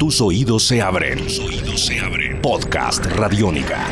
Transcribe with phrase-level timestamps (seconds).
[0.00, 1.18] Tus oídos se abren.
[1.18, 2.40] Tus oídos se abren.
[2.40, 3.86] Podcast Radiónica.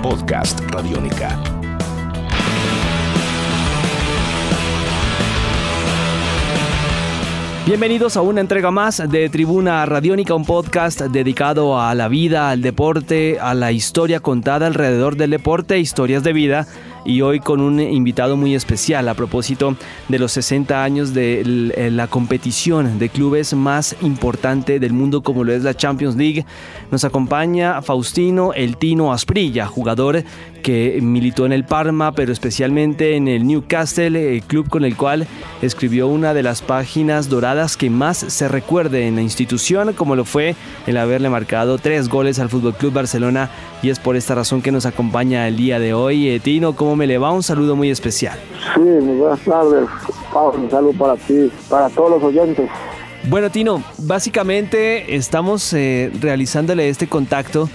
[0.00, 1.36] Podcast Radiónica.
[7.66, 12.62] Bienvenidos a una entrega más de Tribuna Radiónica, un podcast dedicado a la vida, al
[12.62, 16.68] deporte, a la historia contada alrededor del deporte, historias de vida
[17.04, 19.76] y hoy con un invitado muy especial a propósito
[20.08, 21.40] de los 60 años de
[21.76, 26.44] eh, la competición de clubes más importante del mundo como lo es la Champions League.
[26.90, 30.24] Nos acompaña Faustino El Tino Asprilla, jugador
[30.62, 35.26] que militó en el Parma, pero especialmente en el Newcastle, el club con el cual
[35.60, 40.24] escribió una de las páginas doradas que más se recuerde en la institución, como lo
[40.24, 43.50] fue el haberle marcado tres goles al Fútbol Club Barcelona,
[43.82, 46.28] y es por esta razón que nos acompaña el día de hoy.
[46.28, 47.30] Eh, Tino, ¿cómo me le va?
[47.30, 48.38] Un saludo muy especial.
[48.74, 49.88] Sí, muy buenas tardes,
[50.32, 52.70] Pablo, un saludo para ti, para todos los oyentes.
[53.28, 57.70] Bueno, Tino, básicamente estamos eh, realizándole este contacto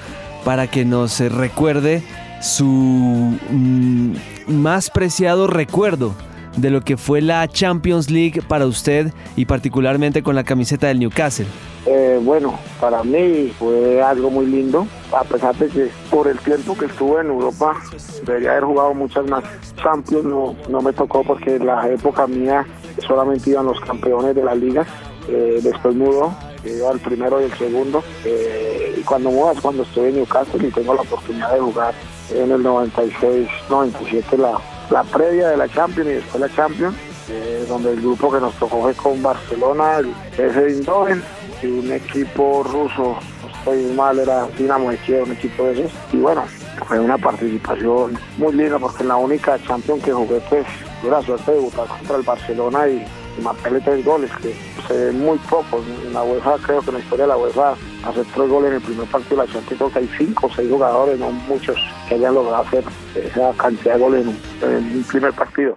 [0.45, 2.03] para que nos eh, recuerde
[2.41, 4.13] su mm,
[4.47, 6.15] más preciado recuerdo
[6.61, 10.99] de lo que fue la Champions League para usted y particularmente con la camiseta del
[10.99, 11.47] Newcastle.
[11.85, 16.77] Eh, bueno, para mí fue algo muy lindo, a pesar de que por el tiempo
[16.77, 17.77] que estuve en Europa
[18.25, 19.43] debería haber jugado muchas más
[19.81, 22.65] Champions, no, no me tocó porque en la época mía
[23.07, 24.87] solamente iban los campeones de las ligas,
[25.29, 26.35] eh, después mudó,
[26.65, 30.71] iba el primero y el segundo, eh, y cuando mudas, cuando estoy en Newcastle y
[30.71, 31.93] tengo la oportunidad de jugar
[32.35, 36.95] en el 96, 97 la, la previa de la Champions y después la Champions,
[37.29, 41.21] eh, donde el grupo que nos tocó fue con Barcelona, el Eindhoven
[41.61, 45.91] y un equipo ruso, no estoy mal, era Dinamo de Kiev, un equipo de esos.
[46.11, 46.43] Y bueno,
[46.87, 50.65] fue una participación muy linda porque la única Champions que jugué pues
[51.01, 53.05] tuve la suerte de debutar contra el Barcelona y,
[53.37, 54.55] y marcarle tres goles, que
[54.87, 55.85] se ven muy pocos.
[56.05, 58.75] En la UEFA, creo que en la historia de la UEFA, hacer tres goles en
[58.77, 61.77] el primer partido de la Champions, creo que hay cinco o seis jugadores, no muchos,
[62.07, 62.83] que hayan logrado hacer
[63.15, 64.37] esa cantidad de goles en un,
[64.75, 65.73] en un primer partido.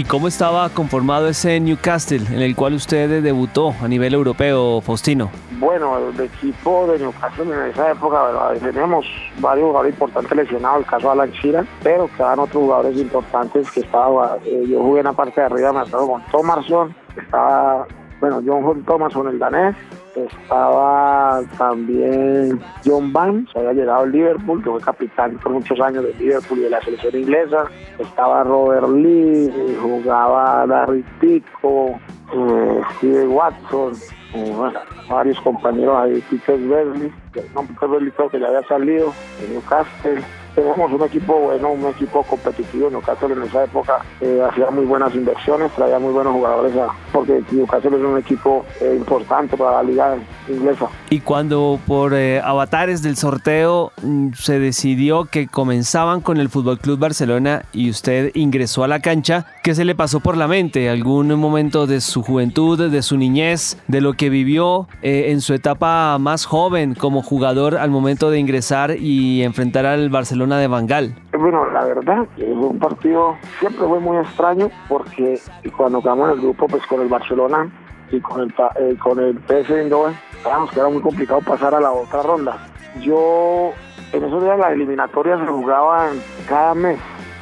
[0.00, 5.30] ¿Y cómo estaba conformado ese Newcastle en el cual usted debutó a nivel europeo, Faustino?
[5.58, 8.54] Bueno, el equipo de Newcastle en esa época ¿verdad?
[8.62, 9.04] teníamos
[9.40, 13.80] varios jugadores importantes lesionados, el caso de Alan Shearer, pero quedaban otros jugadores importantes que
[13.80, 17.86] estaba, eh, yo jugué en la parte de arriba, me acuerdo con Thomason, estaba,
[18.20, 19.76] bueno, John Thomason, el danés,
[20.16, 26.18] estaba también John Barnes, había llegado al Liverpool, que fue capitán por muchos años del
[26.18, 27.64] Liverpool y de la selección inglesa.
[27.98, 29.50] Estaba Robert Lee,
[29.80, 31.98] jugaba Larry Pico,
[32.32, 33.92] eh, Steve Watson,
[34.34, 34.78] eh, bueno,
[35.08, 37.12] varios compañeros ahí, Peter Berley,
[37.54, 40.22] no, Peter Berley creo que ya había salido de Newcastle
[40.54, 42.90] tenemos un equipo bueno, un equipo competitivo.
[42.90, 47.42] Newcastle en esa época eh, hacía muy buenas inversiones, traía muy buenos jugadores, a, porque
[47.50, 50.16] Newcastle es un equipo eh, importante para la liga
[50.48, 50.88] inglesa.
[51.10, 56.78] Y cuando por eh, avatares del sorteo mm, se decidió que comenzaban con el Fútbol
[56.78, 60.90] Club Barcelona y usted ingresó a la cancha, ¿qué se le pasó por la mente?
[60.90, 66.18] ¿Algún momento de su juventud, de su niñez, de lo que vivió en su etapa
[66.18, 70.39] más joven como jugador al momento de ingresar y enfrentar al Barcelona?
[70.48, 71.14] De Bangal.
[71.38, 75.38] Bueno, la verdad que fue un partido siempre fue muy extraño porque
[75.76, 77.70] cuando quedamos en el grupo pues con el Barcelona
[78.10, 81.80] y con el eh, con el PSV Eindhoven, sabíamos que era muy complicado pasar a
[81.80, 82.56] la otra ronda.
[83.00, 83.72] Yo
[84.12, 86.16] en esos días las eliminatorias se jugaban
[86.48, 86.98] cada mes.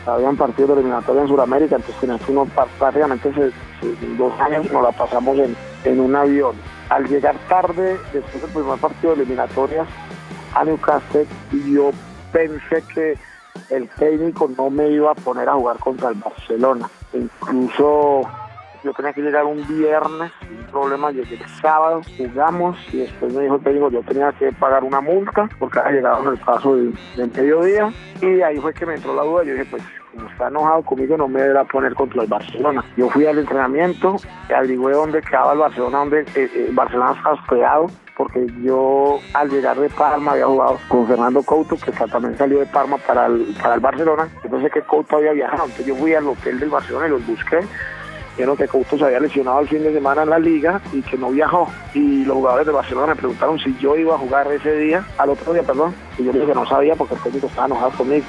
[0.06, 2.46] Habían partidos de eliminatoria en Sudamérica, entonces uno
[2.78, 3.30] prácticamente
[4.16, 5.54] dos años nos la pasamos en,
[5.84, 6.56] en un avión.
[6.88, 9.86] Al llegar tarde, después del primer partido de eliminatorias
[10.54, 11.26] a Newcastle,
[11.70, 11.90] yo
[12.32, 13.18] pensé que
[13.70, 16.88] el técnico no me iba a poner a jugar contra el Barcelona.
[17.12, 18.22] Incluso
[18.84, 23.42] yo tenía que llegar un viernes, un problema, llegué el sábado, jugamos y después me
[23.42, 26.76] dijo el técnico yo tenía que pagar una multa porque había llegado en el paso
[26.76, 29.82] del, del mediodía y ahí fue que me entró la duda, yo dije pues
[30.14, 32.84] como está enojado conmigo no me deberá poner contra el Barcelona.
[32.96, 34.16] Yo fui al entrenamiento,
[34.54, 37.86] averigüé dónde quedaba el Barcelona, donde eh, el Barcelona estaba hospedado
[38.18, 42.66] porque yo al llegar de Parma había jugado con Fernando Couto, que también salió de
[42.66, 44.28] Parma para el, para el Barcelona.
[44.42, 45.66] Entonces que Couto había viajado.
[45.66, 47.60] Entonces yo fui al hotel del Barcelona y los busqué.
[48.38, 51.18] Vieron que Couto se había lesionado el fin de semana en la liga y que
[51.18, 51.68] no viajó.
[51.92, 55.30] Y los jugadores de Barcelona me preguntaron si yo iba a jugar ese día, al
[55.30, 55.92] otro día, perdón.
[56.16, 58.24] Y yo dije que no sabía porque el técnico estaba enojado conmigo.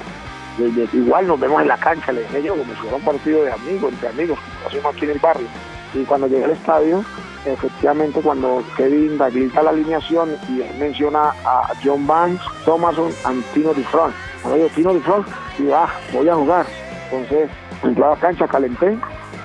[0.92, 3.52] Igual nos vemos en la cancha, le dije yo, como si fuera un partido de
[3.52, 5.46] amigos, entre amigos, como hacemos aquí en el barrio.
[5.94, 7.04] Y cuando llegué al estadio,
[7.46, 9.30] efectivamente cuando Kevin da
[9.62, 14.14] la alineación y él menciona a John Banks, Thomason y Tino DiFront.
[14.44, 15.28] Yo Tino DiFront
[15.60, 16.66] y ah, voy a jugar.
[17.12, 17.48] Entonces
[17.84, 18.98] entré a la cancha, calenté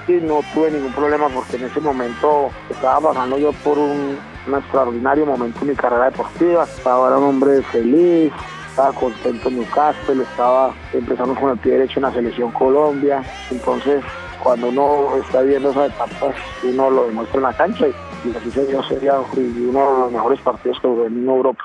[0.07, 4.17] y no tuve ningún problema porque en ese momento estaba pasando yo por un,
[4.47, 6.63] extraordinario momento en mi carrera deportiva.
[6.63, 8.31] Estaba era un hombre feliz,
[8.69, 13.23] estaba contento en Newcastle, estaba empezando con el pie derecho en la selección Colombia.
[13.49, 14.03] Entonces
[14.43, 17.91] cuando uno está viendo esas etapas, uno lo demuestra en la cancha y,
[18.35, 21.63] así se sería uno de los mejores partidos que hubo en Europa.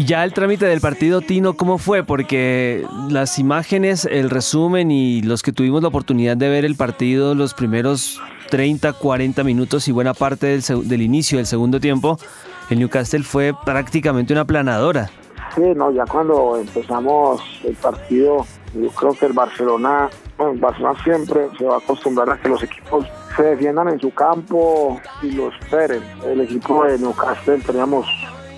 [0.00, 2.02] Y ya el trámite del partido, Tino, ¿cómo fue?
[2.02, 7.34] Porque las imágenes, el resumen y los que tuvimos la oportunidad de ver el partido
[7.34, 8.18] los primeros
[8.48, 12.16] 30, 40 minutos y buena parte del, del inicio del segundo tiempo,
[12.70, 15.10] el Newcastle fue prácticamente una planadora.
[15.54, 20.08] Sí, no, ya cuando empezamos el partido, yo creo que el Barcelona,
[20.38, 23.04] bueno, el Barcelona siempre se va a acostumbrar a que los equipos
[23.36, 26.02] se defiendan en su campo y lo esperen.
[26.24, 28.06] El equipo de Newcastle teníamos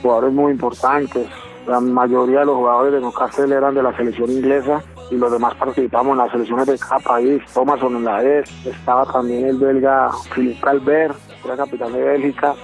[0.03, 1.27] jugadores muy importantes.
[1.67, 5.55] La mayoría de los jugadores de Newcastle eran de la selección inglesa y los demás
[5.55, 7.43] participamos en las selecciones de cada país.
[7.55, 12.55] Thomason en la E, estaba también el belga Philippe Albert, era capitán de Bélgica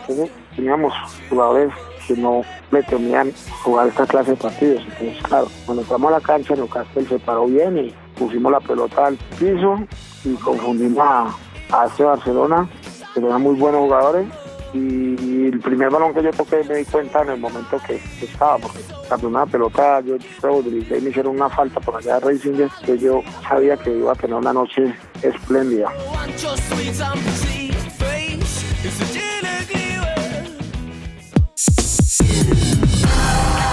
[0.59, 0.93] teníamos
[1.31, 1.73] jugadores
[2.07, 2.43] que no
[2.73, 3.33] le temían
[3.63, 4.83] jugar esta clase de partidos.
[4.83, 9.07] Entonces, claro, cuando entramos a la cancha, Newcastle se paró bien y pusimos la pelota
[9.07, 9.79] al piso
[10.25, 11.29] y confundimos a,
[11.71, 12.69] a este Barcelona,
[13.15, 14.27] que eran muy buenos jugadores.
[14.73, 18.59] Y el primer balón que yo toqué me di cuenta en el momento que, estaba,
[18.59, 23.23] porque cuando una pelota yo me hicieron una falta por allá de Racing, que yo
[23.49, 25.91] sabía que iba a tener una noche espléndida.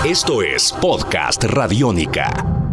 [0.06, 2.65] Esto es Podcast Radiónica.